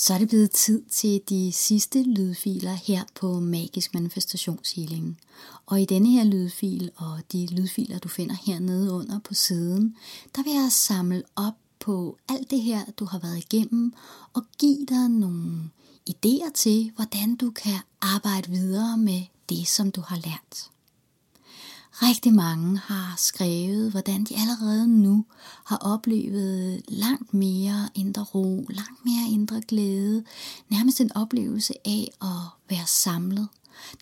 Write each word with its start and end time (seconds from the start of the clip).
Så 0.00 0.14
er 0.14 0.18
det 0.18 0.28
blevet 0.28 0.50
tid 0.50 0.82
til 0.82 1.20
de 1.28 1.52
sidste 1.52 2.02
lydfiler 2.02 2.72
her 2.72 3.04
på 3.14 3.40
Magisk 3.40 3.94
Manifestationshealing. 3.94 5.20
Og 5.66 5.80
i 5.80 5.84
denne 5.84 6.10
her 6.10 6.24
lydfil 6.24 6.90
og 6.96 7.20
de 7.32 7.46
lydfiler, 7.46 7.98
du 7.98 8.08
finder 8.08 8.34
hernede 8.46 8.92
under 8.92 9.18
på 9.18 9.34
siden, 9.34 9.96
der 10.36 10.42
vil 10.42 10.52
jeg 10.52 10.72
samle 10.72 11.22
op 11.36 11.52
på 11.80 12.18
alt 12.28 12.50
det 12.50 12.62
her, 12.62 12.84
du 12.98 13.04
har 13.04 13.18
været 13.18 13.38
igennem, 13.38 13.92
og 14.32 14.42
give 14.58 14.86
dig 14.86 15.08
nogle 15.08 15.70
idéer 16.10 16.52
til, 16.54 16.92
hvordan 16.96 17.36
du 17.36 17.50
kan 17.50 17.78
arbejde 18.00 18.50
videre 18.50 18.98
med 18.98 19.22
det, 19.48 19.68
som 19.68 19.90
du 19.90 20.00
har 20.00 20.16
lært. 20.16 20.70
Rigtig 21.92 22.34
mange 22.34 22.78
har 22.78 23.14
skrevet, 23.18 23.90
hvordan 23.90 24.24
de 24.24 24.36
allerede 24.36 24.88
nu 24.88 25.24
har 25.64 25.76
oplevet 25.76 26.82
langt 26.88 27.34
mere 27.34 27.88
indre 27.94 28.22
ro, 28.22 28.66
langt 28.70 29.04
mere 29.04 29.28
indre 29.30 29.60
glæde, 29.68 30.24
nærmest 30.68 31.00
en 31.00 31.16
oplevelse 31.16 31.74
af 31.84 32.08
at 32.22 32.70
være 32.70 32.86
samlet. 32.86 33.48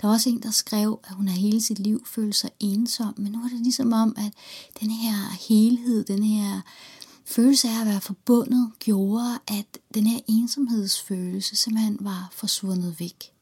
Der 0.01 0.06
var 0.06 0.15
også 0.15 0.29
en, 0.29 0.43
der 0.43 0.51
skrev, 0.51 1.01
at 1.05 1.15
hun 1.15 1.29
har 1.29 1.37
hele 1.37 1.60
sit 1.60 1.79
liv 1.79 2.06
følt 2.06 2.37
sig 2.37 2.51
ensom, 2.60 3.15
men 3.16 3.32
nu 3.32 3.38
er 3.38 3.48
det 3.48 3.60
ligesom 3.60 3.93
om, 3.93 4.15
at 4.16 4.32
den 4.80 4.91
her 4.91 5.46
helhed, 5.48 6.05
den 6.05 6.23
her 6.23 6.60
følelse 7.24 7.68
af 7.68 7.80
at 7.80 7.87
være 7.87 8.01
forbundet, 8.01 8.73
gjorde, 8.79 9.38
at 9.46 9.79
den 9.95 10.07
her 10.07 10.20
ensomhedsfølelse 10.27 11.57
simpelthen 11.57 11.96
var 12.01 12.29
forsvundet 12.32 13.01
væk. 13.01 13.38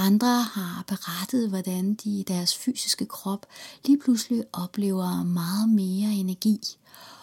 Andre 0.00 0.42
har 0.42 0.84
berettet, 0.86 1.48
hvordan 1.48 1.94
de 1.94 2.20
i 2.20 2.22
deres 2.22 2.56
fysiske 2.56 3.06
krop 3.06 3.46
lige 3.84 3.98
pludselig 3.98 4.42
oplever 4.52 5.24
meget 5.24 5.68
mere 5.68 6.12
energi. 6.12 6.58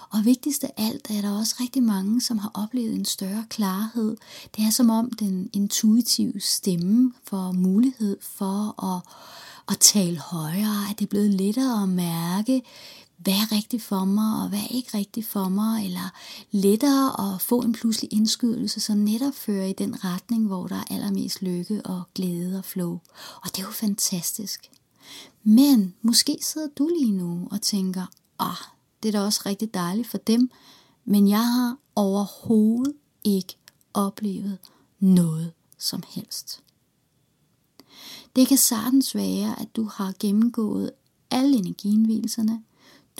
Og 0.09 0.25
vigtigst 0.25 0.63
af 0.63 0.71
alt 0.77 1.09
er 1.09 1.21
der 1.21 1.39
også 1.39 1.55
rigtig 1.59 1.83
mange, 1.83 2.21
som 2.21 2.37
har 2.37 2.51
oplevet 2.53 2.95
en 2.95 3.05
større 3.05 3.45
klarhed. 3.49 4.17
Det 4.55 4.63
er 4.63 4.69
som 4.69 4.89
om 4.89 5.11
den 5.11 5.49
intuitive 5.53 6.39
stemme 6.39 7.13
får 7.23 7.51
mulighed 7.51 8.17
for 8.21 8.83
at, 8.95 9.01
at 9.69 9.79
tale 9.79 10.17
højere, 10.17 10.89
at 10.91 10.99
det 10.99 11.05
er 11.05 11.09
blevet 11.09 11.29
lettere 11.29 11.83
at 11.83 11.89
mærke, 11.89 12.61
hvad 13.17 13.33
er 13.33 13.51
rigtigt 13.51 13.83
for 13.83 14.05
mig, 14.05 14.43
og 14.43 14.49
hvad 14.49 14.59
er 14.59 14.75
ikke 14.75 14.97
rigtigt 14.97 15.27
for 15.27 15.49
mig, 15.49 15.85
eller 15.85 16.13
lettere 16.51 17.33
at 17.33 17.41
få 17.41 17.61
en 17.61 17.73
pludselig 17.73 18.13
indskydelse, 18.13 18.79
som 18.79 18.97
netop 18.97 19.33
fører 19.33 19.65
i 19.65 19.73
den 19.73 20.03
retning, 20.03 20.47
hvor 20.47 20.67
der 20.67 20.75
er 20.75 20.93
allermest 20.93 21.41
lykke 21.41 21.81
og 21.85 22.03
glæde 22.15 22.57
og 22.57 22.65
flow. 22.65 22.99
Og 23.41 23.45
det 23.55 23.59
er 23.59 23.65
jo 23.65 23.71
fantastisk. 23.71 24.69
Men 25.43 25.95
måske 26.01 26.37
sidder 26.41 26.67
du 26.67 26.87
lige 26.99 27.11
nu 27.11 27.47
og 27.51 27.61
tænker, 27.61 28.05
ah, 28.39 28.57
det 29.03 29.09
er 29.15 29.19
da 29.19 29.25
også 29.25 29.41
rigtig 29.45 29.73
dejligt 29.73 30.07
for 30.07 30.17
dem, 30.17 30.49
men 31.05 31.27
jeg 31.29 31.53
har 31.53 31.77
overhovedet 31.95 32.93
ikke 33.23 33.57
oplevet 33.93 34.57
noget 34.99 35.53
som 35.77 36.03
helst. 36.09 36.61
Det 38.35 38.47
kan 38.47 38.57
sagtens 38.57 39.15
være, 39.15 39.59
at 39.61 39.75
du 39.75 39.83
har 39.83 40.13
gennemgået 40.19 40.91
alle 41.31 41.57
energienvielserne, 41.57 42.63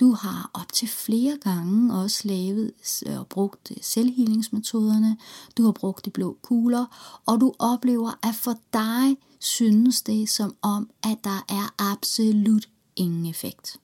du 0.00 0.12
har 0.12 0.50
op 0.54 0.72
til 0.72 0.88
flere 0.88 1.38
gange 1.40 1.94
også 1.94 2.20
lavet 2.24 2.72
øh, 3.06 3.18
og 3.18 3.26
brugt 3.26 3.70
øh, 3.70 3.76
selvhealingsmetoderne. 3.82 5.16
Du 5.56 5.64
har 5.64 5.72
brugt 5.72 6.04
de 6.04 6.10
blå 6.10 6.38
kugler, 6.42 6.86
og 7.26 7.40
du 7.40 7.54
oplever, 7.58 8.18
at 8.22 8.34
for 8.34 8.54
dig 8.72 9.16
synes 9.38 10.02
det 10.02 10.28
som 10.28 10.56
om, 10.62 10.90
at 11.02 11.18
der 11.24 11.44
er 11.48 11.74
absolut 11.92 12.68
ingen 12.96 13.26
effekt. 13.26 13.80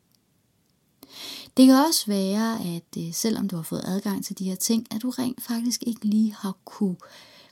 Det 1.56 1.66
kan 1.66 1.74
også 1.74 2.06
være, 2.06 2.60
at 2.76 2.96
øh, 2.98 3.14
selvom 3.14 3.48
du 3.48 3.56
har 3.56 3.62
fået 3.62 3.84
adgang 3.84 4.24
til 4.24 4.38
de 4.38 4.44
her 4.44 4.54
ting, 4.54 4.86
at 4.90 5.02
du 5.02 5.10
rent 5.10 5.42
faktisk 5.42 5.82
ikke 5.86 6.04
lige 6.04 6.34
har 6.38 6.56
kunne 6.64 6.96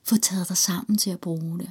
få 0.04 0.16
taget 0.16 0.48
dig 0.48 0.56
sammen 0.56 0.98
til 0.98 1.10
at 1.10 1.20
bruge 1.20 1.58
det. 1.58 1.70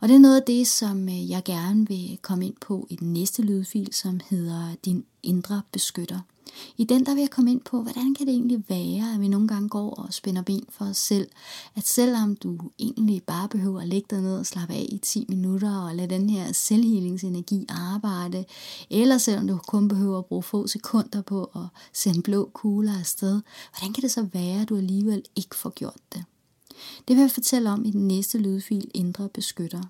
Og 0.00 0.08
det 0.08 0.14
er 0.14 0.20
noget 0.20 0.36
af 0.36 0.42
det, 0.46 0.66
som 0.66 1.08
øh, 1.08 1.30
jeg 1.30 1.42
gerne 1.44 1.88
vil 1.88 2.18
komme 2.22 2.46
ind 2.46 2.54
på 2.60 2.86
i 2.90 2.96
den 2.96 3.12
næste 3.12 3.42
lydfil, 3.42 3.88
som 3.92 4.20
hedder 4.30 4.74
Din 4.84 5.04
indre 5.22 5.62
beskytter. 5.72 6.20
I 6.76 6.84
den 6.84 7.06
der 7.06 7.14
vil 7.14 7.20
jeg 7.20 7.30
komme 7.30 7.50
ind 7.50 7.60
på, 7.60 7.82
hvordan 7.82 8.14
kan 8.14 8.26
det 8.26 8.32
egentlig 8.34 8.64
være, 8.68 9.14
at 9.14 9.20
vi 9.20 9.28
nogle 9.28 9.48
gange 9.48 9.68
går 9.68 9.90
og 9.90 10.14
spænder 10.14 10.42
ben 10.42 10.66
for 10.68 10.84
os 10.84 10.96
selv. 10.96 11.28
At 11.76 11.86
selvom 11.86 12.36
du 12.36 12.58
egentlig 12.78 13.22
bare 13.22 13.48
behøver 13.48 13.80
at 13.80 13.88
lægge 13.88 14.06
dig 14.10 14.20
ned 14.20 14.38
og 14.38 14.46
slappe 14.46 14.74
af 14.74 14.86
i 14.88 14.98
10 14.98 15.26
minutter 15.28 15.78
og 15.78 15.94
lade 15.94 16.14
den 16.14 16.30
her 16.30 16.52
selvhealingsenergi 16.52 17.66
arbejde, 17.68 18.44
eller 18.90 19.18
selvom 19.18 19.46
du 19.46 19.58
kun 19.66 19.88
behøver 19.88 20.18
at 20.18 20.26
bruge 20.26 20.42
få 20.42 20.66
sekunder 20.66 21.22
på 21.22 21.44
at 21.44 21.66
sende 21.92 22.22
blå 22.22 22.50
kugler 22.52 22.98
afsted, 22.98 23.40
hvordan 23.72 23.92
kan 23.92 24.02
det 24.02 24.10
så 24.10 24.22
være, 24.32 24.62
at 24.62 24.68
du 24.68 24.76
alligevel 24.76 25.22
ikke 25.36 25.56
får 25.56 25.70
gjort 25.70 26.00
det? 26.12 26.24
Det 27.08 27.16
vil 27.16 27.22
jeg 27.22 27.30
fortælle 27.30 27.70
om 27.70 27.84
i 27.84 27.90
den 27.90 28.08
næste 28.08 28.38
lydfil, 28.38 28.90
Indre 28.94 29.28
Beskytter. 29.28 29.82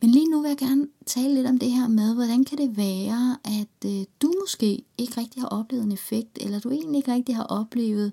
Men 0.00 0.10
lige 0.10 0.30
nu 0.30 0.40
vil 0.40 0.48
jeg 0.48 0.58
gerne 0.58 0.86
tale 1.06 1.34
lidt 1.34 1.46
om 1.46 1.58
det 1.58 1.70
her 1.70 1.88
med, 1.88 2.14
hvordan 2.14 2.44
kan 2.44 2.58
det 2.58 2.76
være, 2.76 3.36
at 3.44 3.90
øh, 3.90 4.04
du 4.22 4.32
måske 4.40 4.82
ikke 4.98 5.20
rigtig 5.20 5.42
har 5.42 5.48
oplevet 5.48 5.84
en 5.84 5.92
effekt, 5.92 6.38
eller 6.40 6.60
du 6.60 6.70
egentlig 6.70 6.98
ikke 6.98 7.12
rigtig 7.12 7.36
har 7.36 7.42
oplevet, 7.44 8.12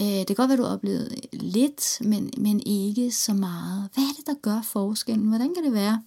øh, 0.00 0.06
det 0.06 0.26
kan 0.26 0.36
godt 0.36 0.48
være, 0.48 0.58
du 0.58 0.62
har 0.62 0.72
oplevet 0.72 1.12
øh, 1.12 1.40
lidt, 1.40 1.98
men, 2.00 2.30
men 2.38 2.60
ikke 2.66 3.12
så 3.12 3.34
meget. 3.34 3.88
Hvad 3.94 4.04
er 4.04 4.14
det, 4.16 4.26
der 4.26 4.34
gør 4.42 4.62
forskellen? 4.62 5.28
Hvordan 5.28 5.54
kan 5.54 5.64
det 5.64 5.72
være, 5.72 6.02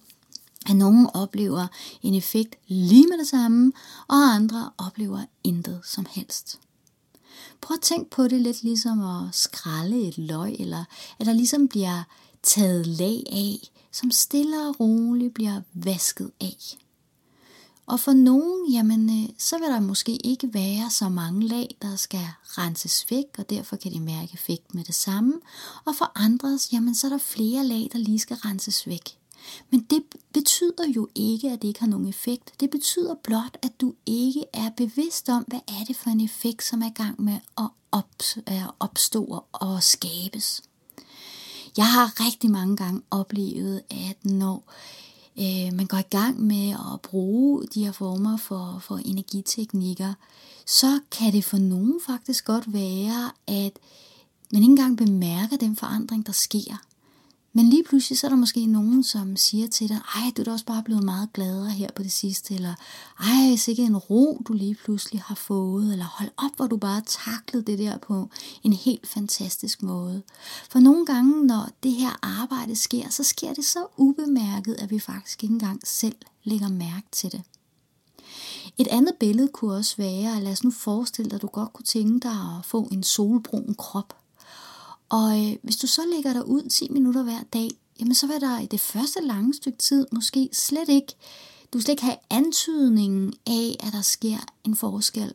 at 0.66 0.76
nogen 0.76 1.08
oplever 1.14 1.66
en 2.02 2.14
effekt 2.14 2.56
lige 2.68 3.06
med 3.06 3.18
det 3.18 3.26
samme, 3.26 3.72
og 4.08 4.16
andre 4.16 4.70
oplever 4.78 5.20
intet 5.44 5.80
som 5.84 6.06
helst? 6.10 6.58
Prøv 7.60 7.74
at 7.74 7.80
tænke 7.80 8.10
på 8.10 8.28
det 8.28 8.40
lidt 8.40 8.62
ligesom 8.62 9.00
at 9.00 9.34
skralde 9.34 10.08
et 10.08 10.18
løg, 10.18 10.56
eller 10.58 10.84
at 11.18 11.26
der 11.26 11.32
ligesom 11.32 11.68
bliver 11.68 12.02
taget 12.42 12.86
lag 12.86 13.22
af, 13.32 13.70
som 13.92 14.10
stille 14.10 14.68
og 14.68 14.80
roligt 14.80 15.34
bliver 15.34 15.60
vasket 15.74 16.30
af. 16.40 16.78
Og 17.86 18.00
for 18.00 18.12
nogen, 18.12 18.72
jamen, 18.72 19.10
øh, 19.10 19.28
så 19.38 19.58
vil 19.58 19.68
der 19.68 19.80
måske 19.80 20.16
ikke 20.26 20.54
være 20.54 20.90
så 20.90 21.08
mange 21.08 21.46
lag, 21.46 21.76
der 21.82 21.96
skal 21.96 22.28
renses 22.44 23.06
væk, 23.10 23.26
og 23.38 23.50
derfor 23.50 23.76
kan 23.76 23.92
de 23.92 24.00
mærke 24.00 24.30
effekt 24.34 24.74
med 24.74 24.84
det 24.84 24.94
samme. 24.94 25.32
Og 25.84 25.96
for 25.96 26.12
andres, 26.14 26.72
jamen, 26.72 26.94
så 26.94 27.06
er 27.06 27.10
der 27.10 27.18
flere 27.18 27.64
lag, 27.64 27.88
der 27.92 27.98
lige 27.98 28.18
skal 28.18 28.36
renses 28.36 28.86
væk. 28.86 29.19
Men 29.70 29.80
det 29.90 30.02
betyder 30.32 30.88
jo 30.96 31.08
ikke, 31.14 31.50
at 31.50 31.62
det 31.62 31.68
ikke 31.68 31.80
har 31.80 31.86
nogen 31.86 32.08
effekt. 32.08 32.60
Det 32.60 32.70
betyder 32.70 33.14
blot, 33.14 33.56
at 33.62 33.80
du 33.80 33.94
ikke 34.06 34.44
er 34.52 34.70
bevidst 34.76 35.28
om, 35.28 35.44
hvad 35.48 35.60
er 35.68 35.84
det 35.88 35.96
for 35.96 36.10
en 36.10 36.20
effekt, 36.20 36.64
som 36.64 36.82
er 36.82 36.86
i 36.86 37.02
gang 37.02 37.22
med 37.22 37.38
at 37.58 37.68
opstå 38.80 39.44
og 39.52 39.82
skabes. 39.82 40.62
Jeg 41.76 41.86
har 41.86 42.26
rigtig 42.26 42.50
mange 42.50 42.76
gange 42.76 43.02
oplevet, 43.10 43.82
at 43.90 44.24
når 44.24 44.72
øh, 45.38 45.74
man 45.74 45.86
går 45.86 45.98
i 45.98 46.10
gang 46.10 46.40
med 46.40 46.70
at 46.70 47.00
bruge 47.00 47.66
de 47.74 47.84
her 47.84 47.92
former 47.92 48.36
for, 48.36 48.78
for 48.82 48.96
energiteknikker, 48.96 50.14
så 50.66 51.00
kan 51.10 51.32
det 51.32 51.44
for 51.44 51.58
nogen 51.58 52.00
faktisk 52.06 52.44
godt 52.44 52.72
være, 52.72 53.30
at 53.46 53.78
man 54.52 54.62
ikke 54.62 54.70
engang 54.70 54.96
bemærker 54.96 55.56
den 55.56 55.76
forandring, 55.76 56.26
der 56.26 56.32
sker. 56.32 56.89
Men 57.52 57.70
lige 57.70 57.84
pludselig 57.84 58.18
så 58.18 58.26
er 58.26 58.28
der 58.28 58.36
måske 58.36 58.66
nogen, 58.66 59.02
som 59.02 59.36
siger 59.36 59.68
til 59.68 59.88
dig, 59.88 60.00
ej, 60.14 60.30
du 60.36 60.42
er 60.42 60.44
da 60.44 60.52
også 60.52 60.64
bare 60.64 60.82
blevet 60.82 61.04
meget 61.04 61.32
gladere 61.32 61.70
her 61.70 61.88
på 61.96 62.02
det 62.02 62.12
sidste, 62.12 62.54
eller 62.54 62.74
ej, 63.20 63.56
sikke 63.56 63.82
en 63.82 63.96
ro, 63.96 64.42
du 64.48 64.52
lige 64.52 64.74
pludselig 64.74 65.22
har 65.22 65.34
fået, 65.34 65.92
eller 65.92 66.04
hold 66.04 66.30
op, 66.36 66.56
hvor 66.56 66.66
du 66.66 66.76
bare 66.76 67.02
taklede 67.06 67.66
det 67.66 67.78
der 67.78 67.98
på 67.98 68.28
en 68.62 68.72
helt 68.72 69.06
fantastisk 69.06 69.82
måde. 69.82 70.22
For 70.70 70.80
nogle 70.80 71.06
gange, 71.06 71.46
når 71.46 71.68
det 71.82 71.92
her 71.92 72.18
arbejde 72.22 72.76
sker, 72.76 73.10
så 73.10 73.22
sker 73.22 73.54
det 73.54 73.64
så 73.64 73.86
ubemærket, 73.96 74.74
at 74.74 74.90
vi 74.90 74.98
faktisk 74.98 75.42
ikke 75.42 75.52
engang 75.52 75.80
selv 75.84 76.16
lægger 76.44 76.68
mærke 76.68 77.06
til 77.12 77.32
det. 77.32 77.42
Et 78.78 78.86
andet 78.86 79.14
billede 79.20 79.48
kunne 79.48 79.74
også 79.74 79.96
være, 79.96 80.36
at 80.36 80.42
lad 80.42 80.52
os 80.52 80.64
nu 80.64 80.70
forestille 80.70 81.30
dig, 81.30 81.36
at 81.36 81.42
du 81.42 81.46
godt 81.46 81.72
kunne 81.72 81.84
tænke 81.84 82.28
dig 82.28 82.32
at 82.58 82.64
få 82.64 82.88
en 82.92 83.02
solbrun 83.02 83.74
krop. 83.78 84.16
Og 85.10 85.40
øh, 85.40 85.56
hvis 85.62 85.76
du 85.76 85.86
så 85.86 86.02
lægger 86.14 86.32
dig 86.32 86.48
ud 86.48 86.68
10 86.68 86.88
minutter 86.90 87.22
hver 87.22 87.42
dag, 87.52 87.70
jamen 88.00 88.14
så 88.14 88.26
vil 88.26 88.40
der 88.40 88.58
i 88.58 88.66
det 88.66 88.80
første 88.80 89.20
lange 89.20 89.54
stykke 89.54 89.78
tid 89.78 90.06
måske 90.12 90.48
slet 90.52 90.88
ikke, 90.88 91.14
du 91.72 91.80
slet 91.80 91.92
ikke 91.92 92.02
have 92.02 92.16
antydningen 92.30 93.32
af, 93.46 93.76
at 93.80 93.92
der 93.92 94.02
sker 94.02 94.38
en 94.64 94.76
forskel. 94.76 95.34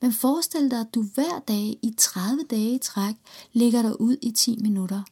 Men 0.00 0.12
forestil 0.12 0.70
dig, 0.70 0.80
at 0.80 0.94
du 0.94 1.02
hver 1.14 1.38
dag 1.48 1.78
i 1.82 1.94
30 1.98 2.42
dage 2.50 2.74
i 2.74 2.78
træk 2.78 3.14
lægger 3.52 3.82
dig 3.82 4.00
ud 4.00 4.16
i 4.22 4.30
10 4.30 4.58
minutter. 4.60 5.02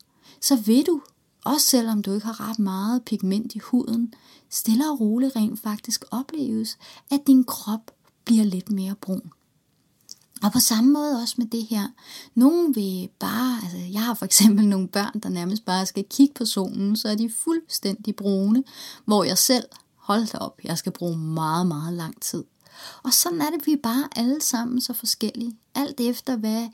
Så 0.41 0.57
vil 0.57 0.87
du, 0.87 1.01
også 1.45 1.67
selvom 1.67 2.03
du 2.03 2.13
ikke 2.13 2.27
har 2.27 2.51
ret 2.51 2.59
meget 2.59 3.05
pigment 3.05 3.55
i 3.55 3.59
huden, 3.59 4.15
stille 4.51 4.91
og 4.91 5.01
roligt 5.01 5.37
rent 5.37 5.61
faktisk 5.61 6.05
opleves, 6.11 6.79
at 7.11 7.27
din 7.27 7.45
krop 7.45 7.91
bliver 8.25 8.45
lidt 8.45 8.71
mere 8.71 8.95
brun. 8.95 9.33
Og 10.43 10.53
på 10.53 10.59
samme 10.59 10.93
måde 10.93 11.23
også 11.23 11.35
med 11.39 11.47
det 11.47 11.67
her. 11.71 11.89
Nogen 12.35 12.75
vil 12.75 13.09
bare, 13.19 13.59
altså 13.63 13.79
jeg 13.93 14.03
har 14.03 14.15
for 14.15 14.25
eksempel 14.25 14.69
nogle 14.69 14.89
børn, 14.89 15.21
der 15.23 15.29
nærmest 15.29 15.65
bare 15.65 15.87
skal 15.87 16.05
kigge 16.11 16.35
på 16.35 16.45
solen, 16.45 16.97
så 16.97 17.09
er 17.09 17.15
de 17.15 17.31
fuldstændig 17.45 18.17
brune, 18.17 18.65
hvor 19.05 19.25
jeg 19.25 19.39
selv, 19.39 19.65
hold 19.97 20.27
da 20.33 20.39
op, 20.39 20.61
jeg 20.65 20.79
skal 20.79 20.93
bruge 20.93 21.19
meget, 21.19 21.67
meget 21.67 21.95
lang 21.95 22.23
tid. 22.23 22.45
Og 23.03 23.13
sådan 23.13 23.41
er 23.41 23.51
det, 23.51 23.67
vi 23.67 23.73
er 23.73 23.83
bare 23.83 24.09
alle 24.17 24.41
sammen 24.41 24.81
så 24.81 24.93
forskellige. 24.93 25.57
Alt 25.75 26.01
efter, 26.01 26.37
hvad, 26.37 26.69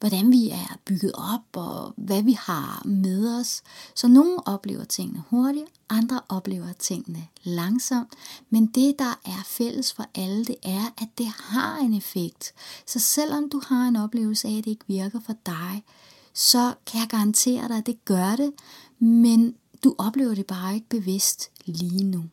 hvordan 0.00 0.30
vi 0.30 0.50
er 0.50 0.78
bygget 0.84 1.12
op, 1.14 1.56
og 1.56 1.94
hvad 1.96 2.22
vi 2.22 2.32
har 2.32 2.82
med 2.84 3.40
os. 3.40 3.62
Så 3.94 4.08
nogle 4.08 4.46
oplever 4.48 4.84
tingene 4.84 5.22
hurtigt, 5.28 5.66
andre 5.88 6.20
oplever 6.28 6.72
tingene 6.72 7.26
langsomt. 7.42 8.12
Men 8.50 8.66
det, 8.66 8.98
der 8.98 9.20
er 9.24 9.42
fælles 9.46 9.92
for 9.92 10.06
alle, 10.14 10.44
det 10.44 10.56
er, 10.62 10.84
at 10.98 11.08
det 11.18 11.26
har 11.26 11.78
en 11.78 11.94
effekt. 11.94 12.52
Så 12.86 12.98
selvom 12.98 13.50
du 13.50 13.60
har 13.66 13.88
en 13.88 13.96
oplevelse 13.96 14.48
af, 14.48 14.58
at 14.58 14.64
det 14.64 14.70
ikke 14.70 14.84
virker 14.86 15.20
for 15.20 15.34
dig, 15.46 15.84
så 16.34 16.74
kan 16.86 17.00
jeg 17.00 17.08
garantere 17.08 17.68
dig, 17.68 17.76
at 17.76 17.86
det 17.86 18.04
gør 18.04 18.36
det, 18.36 18.52
men 18.98 19.54
du 19.84 19.94
oplever 19.98 20.34
det 20.34 20.46
bare 20.46 20.74
ikke 20.74 20.88
bevidst 20.88 21.50
lige 21.64 22.04
nu. 22.04 22.24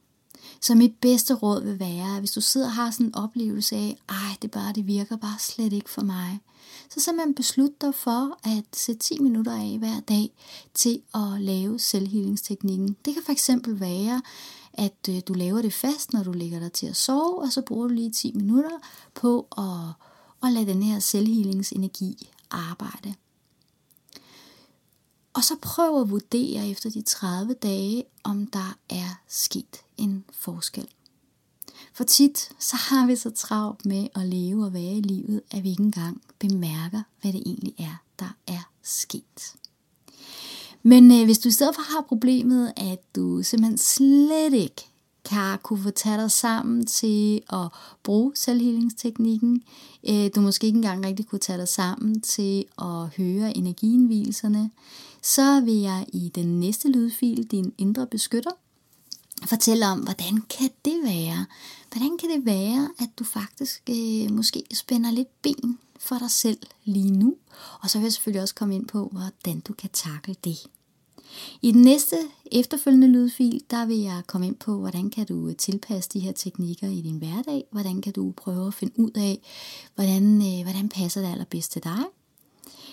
Så 0.62 0.76
mit 0.76 0.96
bedste 1.02 1.34
råd 1.34 1.64
vil 1.64 1.80
være, 1.80 2.14
at 2.16 2.20
hvis 2.20 2.32
du 2.32 2.42
sidder 2.42 2.68
og 2.68 2.74
har 2.74 2.92
sådan 2.92 3.06
en 3.06 3.16
oplevelse 3.16 3.76
af, 3.76 3.98
ej, 4.10 4.38
det 4.42 4.52
bare, 4.52 4.74
det 4.74 4.88
virker 4.88 5.18
bare 5.18 5.40
slet 5.40 5.74
ikke 5.74 5.90
for 5.90 6.02
mig, 6.02 6.40
så 6.90 7.00
simpelthen 7.00 7.36
beslut 7.36 7.82
dig 7.82 7.96
for 7.96 8.40
at 8.44 8.64
sætte 8.74 9.02
10 9.02 9.20
minutter 9.20 9.54
af 9.54 9.78
hver 9.80 10.00
dag 10.00 10.32
til 10.74 11.02
at 11.14 11.42
lave 11.42 11.80
selvhealingsteknikken. 11.80 12.96
Det 13.06 13.14
kan 13.14 13.36
fx 13.36 13.50
være, 13.68 14.22
at 14.74 15.10
øh, 15.10 15.22
du 15.28 15.34
laver 15.34 15.62
det 15.62 15.74
fast, 15.74 16.14
når 16.14 16.24
du 16.24 16.32
ligger 16.32 16.60
dig 16.60 16.72
til 16.72 16.88
at 16.88 16.96
sove, 16.96 17.42
og 17.42 17.52
så 17.52 17.62
bruger 17.62 17.88
du 17.88 17.94
lige 17.94 18.12
10 18.12 18.32
minutter 18.36 18.78
på 19.14 19.48
at, 19.58 19.94
at 20.48 20.54
lade 20.54 20.66
den 20.66 20.84
her 20.84 21.00
selvhealingsenergi 21.00 22.30
arbejde. 22.52 23.14
Og 25.34 25.44
så 25.44 25.56
prøv 25.62 26.02
at 26.02 26.10
vurdere 26.10 26.70
efter 26.70 26.90
de 26.90 27.02
30 27.02 27.54
dage, 27.54 28.04
om 28.24 28.48
der 28.48 28.78
er 28.90 29.22
sket 29.28 29.82
en 29.98 30.19
forskel. 30.54 30.88
For 31.94 32.04
tit 32.04 32.50
så 32.60 32.76
har 32.76 33.08
vi 33.08 33.16
så 33.16 33.30
travlt 33.30 33.86
med 33.86 34.08
at 34.16 34.26
leve 34.26 34.66
og 34.66 34.74
være 34.74 34.94
i 34.94 35.02
livet, 35.02 35.42
at 35.52 35.64
vi 35.64 35.70
ikke 35.70 35.84
engang 35.84 36.22
bemærker, 36.40 37.02
hvad 37.22 37.34
det 37.34 37.44
egentlig 37.46 37.74
er, 37.80 38.04
der 38.20 38.36
er 38.48 38.72
sket. 38.84 39.56
Men 40.84 41.12
øh, 41.12 41.26
hvis 41.26 41.40
du 41.40 41.50
i 41.50 41.52
stedet 41.52 41.76
for 41.76 41.82
har 41.82 42.02
problemet, 42.02 42.74
at 42.78 43.16
du 43.16 43.44
simpelthen 43.44 43.78
slet 43.78 44.54
ikke 44.54 44.90
kan 45.26 45.58
kunne 45.64 45.84
få 45.84 45.90
taget 45.90 46.20
dig 46.20 46.32
sammen 46.32 46.86
til 46.86 47.42
at 47.54 47.68
bruge 48.04 48.32
selvhealingsteknikken. 48.36 49.64
Øh, 50.10 50.30
du 50.36 50.42
måske 50.42 50.68
ikke 50.68 50.78
engang 50.78 51.06
rigtig 51.06 51.28
kunne 51.28 51.40
tage 51.40 51.60
dig 51.60 51.68
sammen 51.68 52.22
til 52.22 52.66
at 52.82 53.08
høre 53.18 53.58
energienvielserne. 53.58 54.72
Så 55.22 55.62
vil 55.62 55.76
jeg 55.76 56.06
i 56.14 56.32
den 56.36 56.60
næste 56.60 56.90
lydfil, 56.90 57.52
din 57.52 57.74
indre 57.78 58.08
beskytter, 58.08 58.52
fortælle 59.50 59.86
om, 59.86 60.00
hvordan 60.00 60.42
kan 60.58 60.70
det 60.86 61.00
være? 61.04 61.46
Hvordan 61.92 62.18
kan 62.18 62.30
det 62.30 62.46
være, 62.46 62.90
at 63.00 63.10
du 63.20 63.24
faktisk 63.24 63.90
øh, 63.90 64.32
måske 64.32 64.64
spænder 64.74 65.12
lidt 65.12 65.42
ben 65.42 65.80
for 66.00 66.18
dig 66.18 66.32
selv 66.32 66.60
lige 66.86 67.12
nu? 67.12 67.36
Og 67.82 67.90
så 67.90 67.98
vil 67.98 68.06
jeg 68.06 68.14
selvfølgelig 68.14 68.42
også 68.42 68.56
komme 68.56 68.76
ind 68.76 68.88
på, 68.88 69.12
hvordan 69.12 69.60
du 69.60 69.74
kan 69.74 69.90
takle 69.94 70.36
det. 70.44 70.58
I 71.62 71.72
den 71.72 71.82
næste 71.82 72.18
efterfølgende 72.52 73.08
lydfil, 73.08 73.62
der 73.72 73.86
vil 73.86 73.98
jeg 73.98 74.22
komme 74.28 74.48
ind 74.48 74.56
på, 74.56 74.78
hvordan 74.78 75.10
kan 75.10 75.26
du 75.26 75.54
tilpasse 75.54 76.10
de 76.14 76.20
her 76.20 76.32
teknikker 76.32 76.88
i 76.88 77.02
din 77.02 77.18
hverdag, 77.18 77.64
hvordan 77.72 78.02
kan 78.02 78.14
du 78.14 78.34
prøve 78.38 78.68
at 78.68 78.74
finde 78.74 79.00
ud 79.00 79.12
af, 79.16 79.40
hvordan, 79.96 80.42
øh, 80.42 80.64
hvordan 80.64 80.90
passer 80.90 81.22
det 81.22 81.32
allerbedst 81.32 81.72
til 81.72 81.84
dig. 81.84 82.04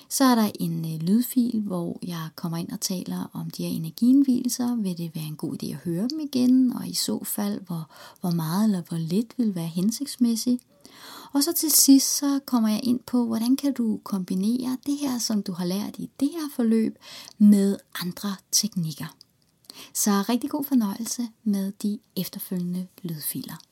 Så 0.09 0.25
er 0.25 0.35
der 0.35 0.51
en 0.61 0.95
øh, 0.95 1.01
lydfil, 1.01 1.61
hvor 1.61 1.99
jeg 2.03 2.29
kommer 2.35 2.59
ind 2.59 2.73
og 2.73 2.81
taler 2.81 3.31
om 3.33 3.51
de 3.51 3.63
her 3.63 3.77
energienvielser. 3.77 4.77
Vil 4.77 4.99
det 4.99 5.15
være 5.15 5.25
en 5.25 5.37
god 5.37 5.63
idé 5.63 5.67
at 5.67 5.77
høre 5.77 6.09
dem 6.09 6.21
igen, 6.21 6.73
og 6.73 6.89
i 6.89 6.95
så 6.95 7.25
fald, 7.25 7.61
hvor, 7.61 7.91
hvor 8.21 8.31
meget 8.31 8.65
eller 8.65 8.83
hvor 8.89 8.99
lidt 8.99 9.35
vil 9.37 9.55
være 9.55 9.67
hensigtsmæssigt. 9.67 10.63
Og 11.33 11.43
så 11.43 11.53
til 11.53 11.71
sidst, 11.71 12.17
så 12.17 12.41
kommer 12.47 12.69
jeg 12.69 12.81
ind 12.83 13.01
på, 13.07 13.27
hvordan 13.27 13.57
kan 13.57 13.73
du 13.73 14.01
kombinere 14.05 14.77
det 14.87 14.99
her, 14.99 15.19
som 15.19 15.43
du 15.43 15.53
har 15.53 15.65
lært 15.65 15.99
i 15.99 16.11
det 16.21 16.29
her 16.29 16.49
forløb, 16.57 16.99
med 17.39 17.77
andre 18.03 18.37
teknikker. 18.53 19.17
Så 19.95 20.25
rigtig 20.29 20.51
god 20.51 20.65
fornøjelse 20.65 21.29
med 21.45 21.73
de 21.83 21.99
efterfølgende 22.17 22.87
lydfiler. 23.03 23.66